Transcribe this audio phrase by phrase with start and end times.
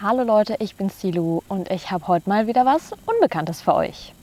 [0.00, 4.14] Hallo Leute, ich bin Silu und ich habe heute mal wieder was Unbekanntes für euch.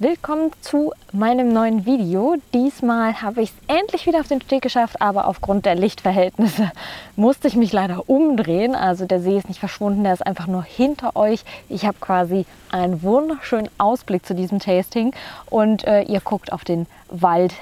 [0.00, 2.36] Willkommen zu meinem neuen Video.
[2.52, 6.70] Diesmal habe ich es endlich wieder auf den Steg geschafft, aber aufgrund der Lichtverhältnisse
[7.16, 8.74] musste ich mich leider umdrehen.
[8.74, 11.44] Also der See ist nicht verschwunden, der ist einfach nur hinter euch.
[11.70, 15.14] Ich habe quasi einen wunderschönen Ausblick zu diesem Tasting
[15.48, 17.54] und äh, ihr guckt auf den Wald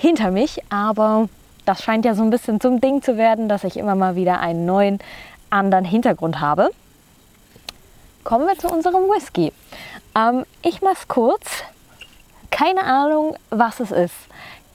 [0.00, 0.62] hinter mich.
[0.70, 1.28] Aber
[1.66, 4.40] das scheint ja so ein bisschen zum Ding zu werden, dass ich immer mal wieder
[4.40, 4.98] einen neuen,
[5.50, 6.70] anderen Hintergrund habe.
[8.24, 9.52] Kommen wir zu unserem Whisky.
[10.16, 11.64] Ähm, ich mache es kurz
[12.50, 14.14] keine Ahnung, was es ist.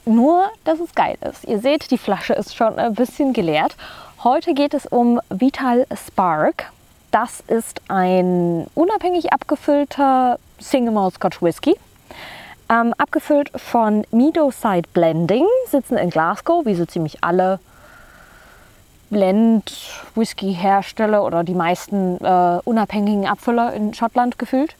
[0.04, 1.44] Nur, dass es geil ist.
[1.44, 3.76] Ihr seht, die Flasche ist schon ein bisschen geleert.
[4.24, 6.72] Heute geht es um Vital Spark.
[7.10, 11.76] Das ist ein unabhängig abgefüllter Single Malt Scotch Whisky.
[12.68, 17.60] Ähm, abgefüllt von Side Blending, sitzen in Glasgow, wie so ziemlich alle
[19.10, 24.74] Blend-Whisky-Hersteller oder die meisten äh, unabhängigen Abfüller in Schottland gefühlt.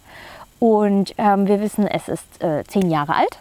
[0.58, 3.38] Und ähm, wir wissen, es ist äh, zehn Jahre alt.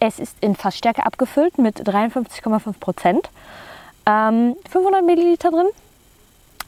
[0.00, 3.30] Es ist in Fassstärke abgefüllt mit 53,5 Prozent.
[4.06, 5.68] Ähm, 500 Milliliter drin,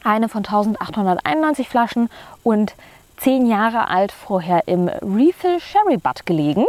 [0.03, 2.09] eine von 1891 Flaschen
[2.43, 2.75] und
[3.17, 6.65] zehn Jahre alt vorher im Refill Sherry Butt gelegen.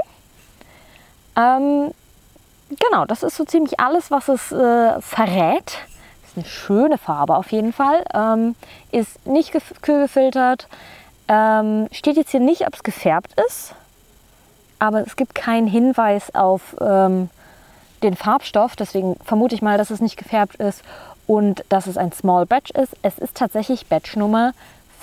[1.37, 1.93] Ähm,
[2.71, 5.79] genau, das ist so ziemlich alles, was es äh, verrät.
[6.27, 8.05] Ist eine schöne Farbe auf jeden Fall.
[8.15, 8.55] Ähm,
[8.91, 10.69] ist nicht kühl gefiltert
[11.29, 13.75] ähm, steht jetzt hier nicht, ob es gefärbt ist,
[14.79, 17.31] aber es gibt keinen Hinweis auf ähm,
[18.03, 18.77] den Farbstoff.
[18.77, 20.83] Deswegen vermute ich mal, dass es nicht gefärbt ist
[21.27, 22.95] und dass es ein Small Batch ist.
[23.03, 24.53] Es ist tatsächlich Batch Nummer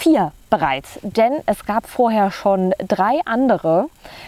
[0.02, 3.86] 4 bereits, denn es gab vorher schon drei andere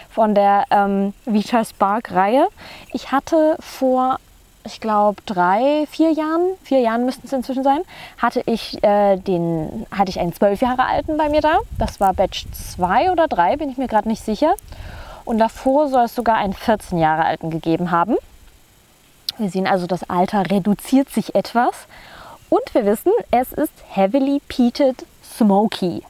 [0.08, 2.46] von der ähm, Vita Spark Reihe.
[2.92, 4.18] Ich hatte vor
[4.66, 7.80] ich glaube, drei, vier Jahren, vier Jahren müssten es inzwischen sein,
[8.16, 11.58] hatte ich, äh, den, hatte ich einen zwölf Jahre alten bei mir da.
[11.78, 14.54] Das war Batch 2 oder 3, bin ich mir gerade nicht sicher.
[15.26, 18.16] Und davor soll es sogar einen 14 Jahre alten gegeben haben.
[19.36, 21.74] Wir sehen also, das Alter reduziert sich etwas.
[22.48, 25.04] Und wir wissen, es ist Heavily Peated
[25.36, 26.02] Smoky.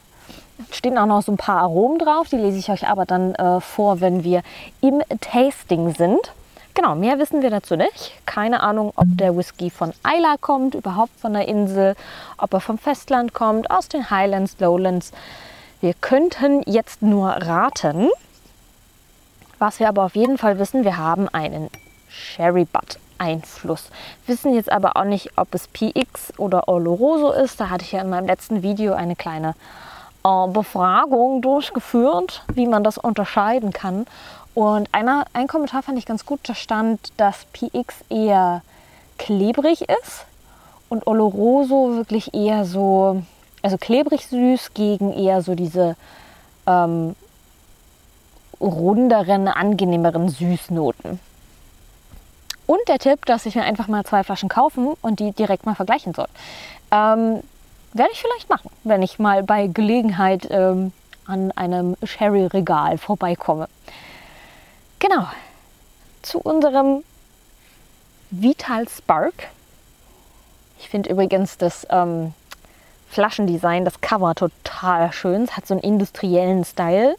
[0.71, 3.61] Stehen auch noch so ein paar Aromen drauf, die lese ich euch aber dann äh,
[3.61, 4.43] vor, wenn wir
[4.81, 6.33] im Tasting sind.
[6.75, 8.13] Genau, mehr wissen wir dazu nicht.
[8.27, 11.95] Keine Ahnung, ob der Whisky von Isla kommt, überhaupt von der Insel,
[12.37, 15.13] ob er vom Festland kommt, aus den Highlands, Lowlands.
[15.81, 18.11] Wir könnten jetzt nur raten.
[19.59, 21.71] Was wir aber auf jeden Fall wissen, wir haben einen
[22.09, 23.91] Sherry Butt Einfluss.
[24.27, 27.61] Wissen jetzt aber auch nicht, ob es PX oder Oloroso ist.
[27.61, 29.55] Da hatte ich ja in meinem letzten Video eine kleine
[30.25, 34.07] äh, Befragung durchgeführt, wie man das unterscheiden kann.
[34.55, 38.63] Und einer, ein Kommentar fand ich ganz gut, da stand, dass PX eher
[39.19, 40.27] klebrig ist
[40.89, 43.23] und Oloroso wirklich eher so,
[43.63, 45.97] also klebrig süß gegen eher so diese
[46.67, 47.17] ähm,
[48.61, 51.19] runderen, angenehmeren Süßnoten.
[52.67, 55.75] Und der Tipp, dass ich mir einfach mal zwei Flaschen kaufen und die direkt mal
[55.75, 56.29] vergleichen soll.
[56.91, 57.43] Ähm,
[57.93, 60.93] werde ich vielleicht machen, wenn ich mal bei Gelegenheit ähm,
[61.27, 63.69] an einem Sherry-Regal vorbeikomme.
[64.99, 65.27] Genau,
[66.23, 67.05] zu unserem
[68.31, 69.49] Vital Spark.
[70.79, 72.35] Ich finde übrigens das ähm,
[73.11, 75.45] Flaschendesign, das Cover total schön.
[75.45, 77.17] Es hat so einen industriellen Style.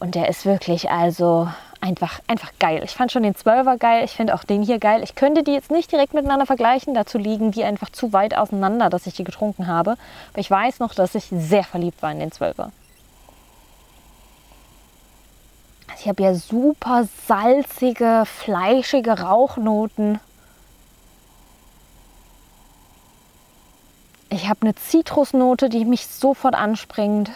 [0.00, 1.48] Und der ist wirklich also
[1.84, 2.82] einfach, einfach geil.
[2.84, 5.02] Ich fand schon den 12er geil, ich finde auch den hier geil.
[5.02, 8.88] Ich könnte die jetzt nicht direkt miteinander vergleichen, dazu liegen die einfach zu weit auseinander,
[8.88, 9.96] dass ich die getrunken habe.
[10.32, 12.70] Aber ich weiß noch, dass ich sehr verliebt war in den 12er.
[15.98, 20.18] Ich habe ja super salzige, fleischige Rauchnoten.
[24.30, 27.30] Ich habe eine Zitrusnote, die mich sofort anspringt.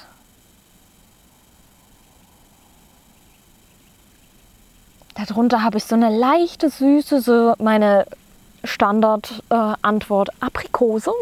[5.29, 8.07] Darunter habe ich so eine leichte Süße, so meine
[8.65, 11.11] Standardantwort äh, Aprikose.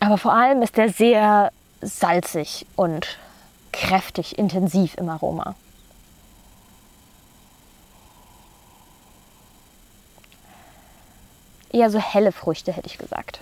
[0.00, 1.50] Aber vor allem ist der sehr
[1.80, 3.18] salzig und
[3.72, 5.56] kräftig, intensiv im Aroma.
[11.72, 13.40] Eher so helle Früchte, hätte ich gesagt.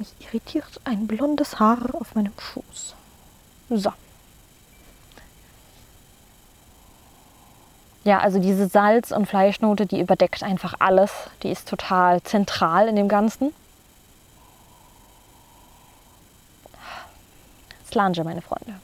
[0.00, 2.94] Mich irritiert ein blondes Haar auf meinem Fuß.
[3.68, 3.92] So.
[8.04, 11.12] ja, also diese Salz- und Fleischnote, die überdeckt einfach alles.
[11.42, 13.52] Die ist total zentral in dem Ganzen.
[17.86, 18.74] Slange, meine Freunde.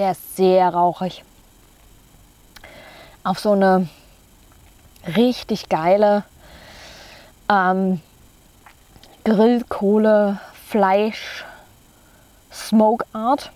[0.00, 1.22] Der ist sehr rauchig.
[3.22, 3.86] Auf so eine
[5.14, 6.24] richtig geile
[7.50, 8.00] ähm,
[9.24, 11.44] Grillkohle, Fleisch,
[12.50, 13.52] Smoke Art.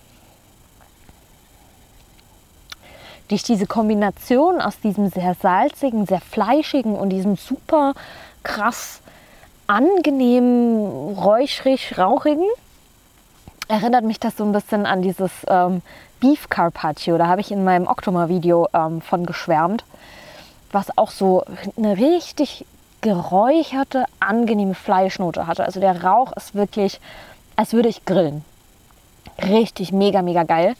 [3.29, 7.95] Durch diese Kombination aus diesem sehr salzigen, sehr fleischigen und diesem super
[8.43, 9.01] krass
[9.65, 12.45] angenehmen, räuchrig, rauchigen,
[13.67, 15.81] erinnert mich das so ein bisschen an dieses ähm,
[16.25, 17.19] Beef Carpaccio.
[17.19, 19.83] Da habe ich in meinem Octoma-Video ähm, von geschwärmt,
[20.71, 21.43] was auch so
[21.77, 22.65] eine richtig
[23.01, 25.63] geräucherte, angenehme Fleischnote hatte.
[25.63, 26.99] Also der Rauch ist wirklich,
[27.55, 28.43] als würde ich grillen.
[29.39, 30.73] Richtig mega, mega geil.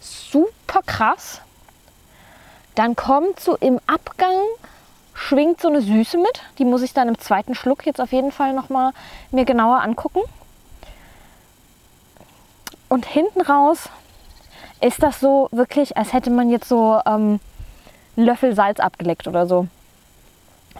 [0.00, 1.40] Super krass.
[2.74, 4.36] Dann kommt so im Abgang,
[5.14, 6.42] schwingt so eine Süße mit.
[6.58, 8.92] Die muss ich dann im zweiten Schluck jetzt auf jeden Fall nochmal
[9.30, 10.20] mir genauer angucken.
[12.90, 13.88] Und hinten raus
[14.82, 17.40] ist das so wirklich, als hätte man jetzt so ähm,
[18.16, 19.68] einen Löffel Salz abgeleckt oder so.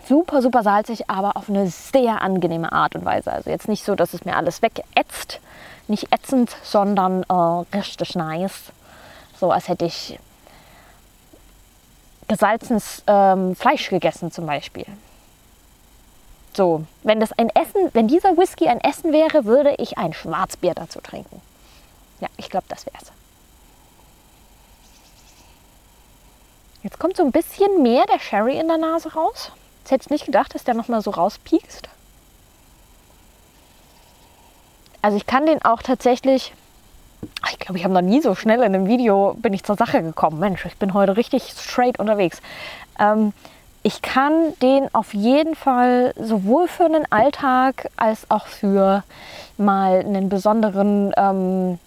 [0.09, 3.33] Super, super salzig, aber auf eine sehr angenehme Art und Weise.
[3.33, 5.41] Also jetzt nicht so, dass es mir alles wegätzt,
[5.87, 8.73] nicht ätzend, sondern äh, richtig nice.
[9.39, 10.19] So als hätte ich
[12.27, 14.87] gesalzenes ähm, Fleisch gegessen zum Beispiel.
[16.55, 20.75] So, wenn das ein Essen, wenn dieser Whisky ein Essen wäre, würde ich ein Schwarzbier
[20.75, 21.41] dazu trinken.
[22.21, 22.99] Ja, ich glaube, das wäre
[26.83, 29.53] Jetzt kommt so ein bisschen mehr der Sherry in der Nase raus.
[29.81, 31.89] Jetzt hätte ich nicht gedacht, dass der noch mal so rauspiekst.
[35.01, 36.55] Also ich kann den auch tatsächlich,
[37.51, 40.03] ich glaube, ich habe noch nie so schnell in einem Video bin ich zur Sache
[40.03, 40.39] gekommen.
[40.39, 42.41] Mensch, ich bin heute richtig straight unterwegs.
[42.99, 43.33] Ähm,
[43.85, 49.03] ich kann den auf jeden Fall sowohl für einen Alltag als auch für
[49.57, 51.79] mal einen besonderen ähm,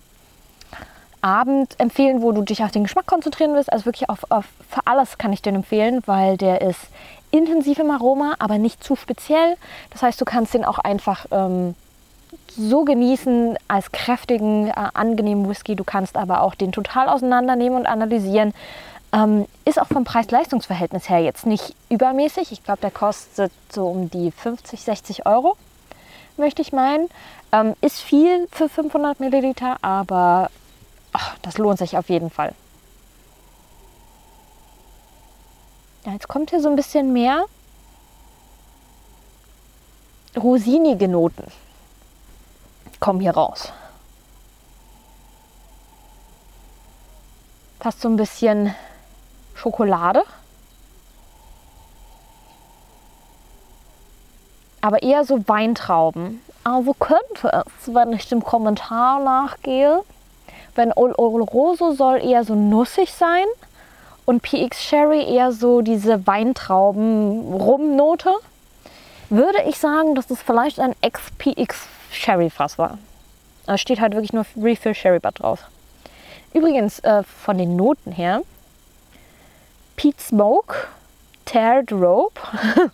[1.25, 3.74] Abend empfehlen, wo du dich auf den Geschmack konzentrieren willst.
[3.74, 6.80] Also wirklich auf, auf für alles kann ich den empfehlen, weil der ist
[7.31, 9.57] intensiv im Aroma, aber nicht zu speziell.
[9.89, 11.74] Das heißt, du kannst den auch einfach ähm,
[12.56, 15.75] so genießen als kräftigen, äh, angenehmen Whisky.
[15.75, 18.54] Du kannst aber auch den total auseinandernehmen und analysieren.
[19.12, 22.51] Ähm, ist auch vom Preis-Leistungs-Verhältnis her jetzt nicht übermäßig.
[22.51, 25.57] Ich glaube, der kostet so um die 50, 60 Euro,
[26.38, 27.10] möchte ich meinen.
[27.51, 30.51] Ähm, ist viel für 500 Milliliter, aber
[31.16, 32.54] ach, das lohnt sich auf jeden Fall.
[36.06, 37.46] Ja, jetzt kommt hier so ein bisschen mehr
[40.36, 41.46] rosinige Noten
[43.00, 43.72] kommen hier raus.
[47.80, 48.74] Fast so ein bisschen
[49.54, 50.24] Schokolade.
[54.82, 56.42] Aber eher so Weintrauben.
[56.64, 60.04] Also könnte es, wenn ich dem Kommentar nachgehe,
[60.76, 63.46] wenn Oloroso soll eher so nussig sein
[64.26, 68.34] und PX Sherry eher so diese Weintrauben-Rum-Note,
[69.30, 72.98] würde ich sagen, dass es vielleicht ein XPX Sherry Fass war.
[73.66, 75.64] Da steht halt wirklich nur Refill Sherry Butt drauf.
[76.54, 78.42] Übrigens äh, von den Noten her,
[79.96, 80.75] Peat Smoke,
[81.46, 82.40] Tared Rope,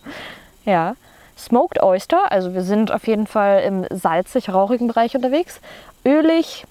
[0.64, 0.94] ja,
[1.38, 5.60] Smoked Oyster, also wir sind auf jeden Fall im salzig-rauchigen Bereich unterwegs.
[6.04, 6.64] Ölig,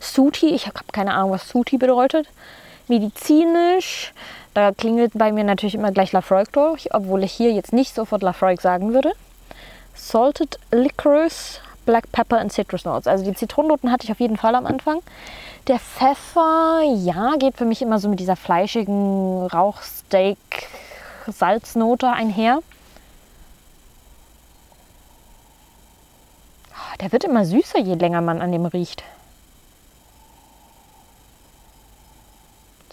[0.00, 2.28] Suti, ich habe keine Ahnung, was Suti bedeutet.
[2.88, 4.12] Medizinisch,
[4.54, 8.22] da klingelt bei mir natürlich immer gleich Lafroig durch, obwohl ich hier jetzt nicht sofort
[8.22, 9.12] Lafroig sagen würde.
[9.94, 13.06] Salted Licorice, Black Pepper und Citrus Notes.
[13.06, 15.00] Also die Zitronennoten hatte ich auf jeden Fall am Anfang.
[15.66, 22.60] Der Pfeffer, ja, geht für mich immer so mit dieser fleischigen Rauchsteak-Salznote einher.
[27.00, 29.04] Der wird immer süßer, je länger man an dem riecht.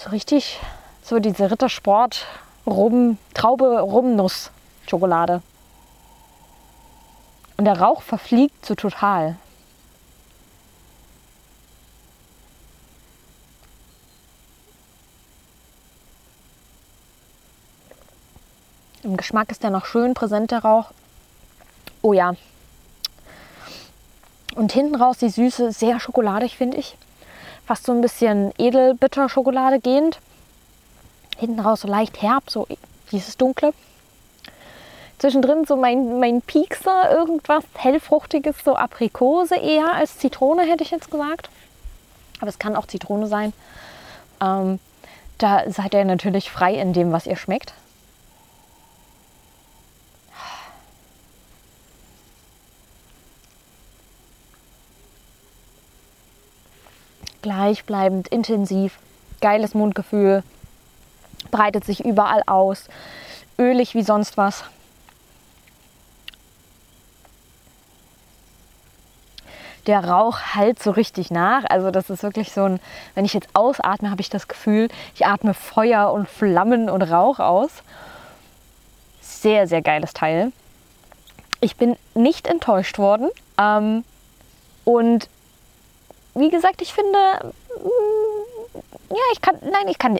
[0.05, 0.59] So richtig,
[1.01, 2.27] so diese Rittersport
[2.67, 4.51] Rum, Traube Rumnuss
[4.87, 5.41] Schokolade.
[7.57, 9.35] Und der Rauch verfliegt so total.
[19.01, 20.91] Im Geschmack ist der noch schön präsent, der Rauch.
[22.03, 22.35] Oh ja.
[24.53, 26.95] Und hinten raus die Süße, sehr schokoladig, finde ich.
[27.65, 30.19] Fast so ein bisschen Edelbitter-Schokolade gehend.
[31.37, 32.67] Hinten raus so leicht herb, so
[33.11, 33.73] dieses Dunkle.
[35.17, 41.09] Zwischendrin so mein, mein Piekser, irgendwas hellfruchtiges, so Aprikose eher als Zitrone, hätte ich jetzt
[41.09, 41.49] gesagt.
[42.39, 43.53] Aber es kann auch Zitrone sein.
[44.41, 44.79] Ähm,
[45.37, 47.73] da seid ihr natürlich frei in dem, was ihr schmeckt.
[57.45, 58.97] Gleichbleibend, intensiv,
[59.39, 60.41] geiles Mundgefühl,
[61.51, 62.87] breitet sich überall aus,
[63.59, 64.63] ölig wie sonst was.
[69.85, 71.65] der Rauch halt so richtig nach.
[71.69, 72.79] Also das ist wirklich so ein,
[73.13, 77.37] wenn ich jetzt ausatme, habe ich das Gefühl, ich atme Feuer und Flammen und Rauch
[77.37, 77.69] aus.
[79.21, 80.51] Sehr, sehr geiles Teil.
[81.61, 83.29] Ich bin nicht enttäuscht worden.
[83.59, 84.03] Ähm,
[84.85, 85.29] und
[86.35, 87.17] wie gesagt, ich finde,
[87.83, 90.17] mm, ja, ich kann, nein, ich kann,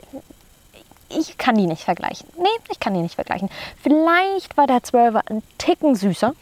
[1.08, 2.28] ich kann die nicht vergleichen.
[2.36, 3.50] Nee, ich kann die nicht vergleichen.
[3.82, 6.34] Vielleicht war der 12er ein Ticken süßer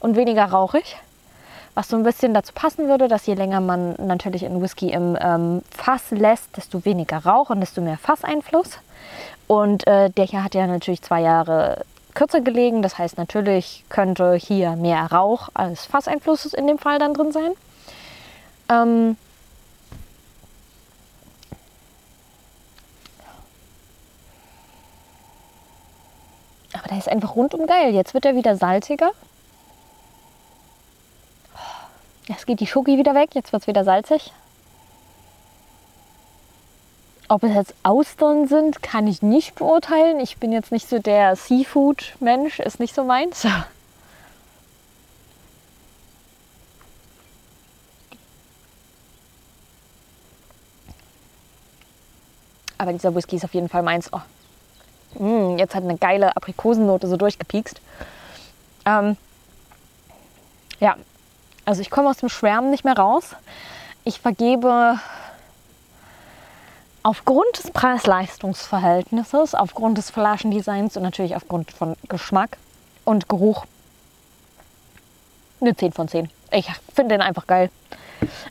[0.00, 0.96] und weniger rauchig
[1.74, 5.16] was so ein bisschen dazu passen würde, dass je länger man natürlich einen Whisky im
[5.20, 8.78] ähm, Fass lässt, desto weniger Rauch und desto mehr Fasseinfluss.
[9.46, 11.84] Und äh, der hier hat ja natürlich zwei Jahre
[12.14, 17.14] kürzer gelegen, das heißt natürlich könnte hier mehr Rauch als Fasseinfluss in dem Fall dann
[17.14, 17.52] drin sein.
[18.68, 19.16] Ähm,
[26.72, 27.94] aber der ist einfach rundum geil.
[27.94, 29.12] Jetzt wird er wieder salziger.
[32.26, 34.32] Jetzt geht die Schoki wieder weg, jetzt wird es wieder salzig.
[37.28, 40.20] Ob es jetzt Austern sind, kann ich nicht beurteilen.
[40.20, 43.46] Ich bin jetzt nicht so der Seafood-Mensch, ist nicht so meins.
[52.82, 54.10] Aber dieser Whisky ist auf jeden Fall meins.
[54.12, 55.22] Oh.
[55.22, 57.80] Mm, jetzt hat eine geile Aprikosennote so durchgepiekst.
[58.84, 59.16] Ähm,
[60.80, 60.96] ja,
[61.64, 63.36] also ich komme aus dem Schwärmen nicht mehr raus.
[64.02, 64.98] Ich vergebe
[67.04, 72.58] aufgrund des Preis-Leistungs-Verhältnisses, aufgrund des Flaschendesigns und natürlich aufgrund von Geschmack
[73.04, 73.64] und Geruch
[75.60, 76.28] eine 10 von 10.
[76.50, 77.70] Ich finde den einfach geil.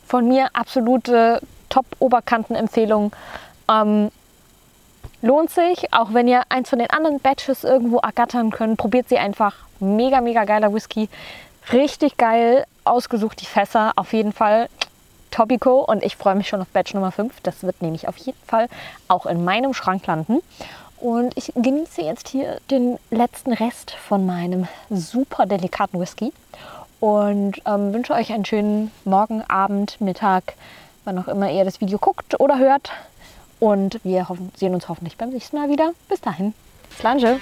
[0.07, 3.11] Von mir absolute Top-Oberkanten-Empfehlung.
[3.69, 4.09] Ähm,
[5.21, 9.17] lohnt sich, auch wenn ihr eins von den anderen Batches irgendwo ergattern könnt, probiert sie
[9.17, 9.55] einfach.
[9.79, 11.09] Mega, mega geiler Whisky.
[11.71, 13.93] Richtig geil ausgesucht, die Fässer.
[13.95, 14.67] Auf jeden Fall
[15.31, 17.41] Topico und ich freue mich schon auf Batch Nummer 5.
[17.41, 18.67] Das wird nämlich auf jeden Fall
[19.07, 20.41] auch in meinem Schrank landen.
[20.97, 26.31] Und ich genieße jetzt hier den letzten Rest von meinem super delikaten Whisky
[26.99, 30.53] und ähm, wünsche euch einen schönen Morgen, Abend, Mittag,
[31.03, 32.91] wann auch immer ihr das Video guckt oder hört.
[33.61, 35.93] Und wir hoffen, sehen uns hoffentlich beim nächsten Mal wieder.
[36.09, 36.55] Bis dahin,
[36.97, 37.39] Slange!